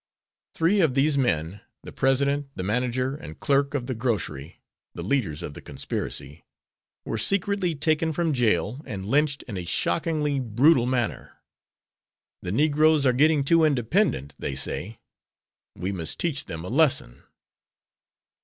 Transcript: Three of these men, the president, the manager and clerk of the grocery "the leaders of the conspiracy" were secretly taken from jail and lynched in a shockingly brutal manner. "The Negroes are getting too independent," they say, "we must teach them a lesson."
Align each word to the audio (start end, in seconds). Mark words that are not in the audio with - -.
Three 0.55 0.81
of 0.81 0.95
these 0.95 1.15
men, 1.15 1.61
the 1.83 1.91
president, 1.91 2.49
the 2.55 2.63
manager 2.63 3.15
and 3.15 3.39
clerk 3.39 3.75
of 3.75 3.85
the 3.85 3.93
grocery 3.93 4.59
"the 4.95 5.03
leaders 5.03 5.43
of 5.43 5.53
the 5.53 5.61
conspiracy" 5.61 6.43
were 7.05 7.19
secretly 7.19 7.75
taken 7.75 8.11
from 8.11 8.33
jail 8.33 8.81
and 8.85 9.05
lynched 9.05 9.43
in 9.43 9.57
a 9.57 9.63
shockingly 9.63 10.39
brutal 10.39 10.87
manner. 10.87 11.37
"The 12.41 12.51
Negroes 12.51 13.05
are 13.05 13.13
getting 13.13 13.43
too 13.43 13.63
independent," 13.63 14.33
they 14.39 14.55
say, 14.55 14.97
"we 15.75 15.91
must 15.91 16.17
teach 16.19 16.45
them 16.45 16.65
a 16.65 16.69
lesson." 16.69 17.21